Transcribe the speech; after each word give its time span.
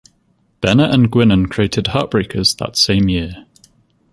Bennett 0.61 0.95
and 0.95 1.11
Guinan 1.11 1.47
created 1.47 1.85
"Heartbreakers" 1.85 2.57
that 2.57 2.75
same 2.75 3.07
year. 3.07 3.45